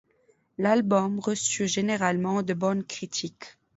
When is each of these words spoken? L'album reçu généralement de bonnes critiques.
L'album 0.57 1.19
reçu 1.19 1.67
généralement 1.67 2.41
de 2.41 2.55
bonnes 2.55 2.83
critiques. 2.83 3.59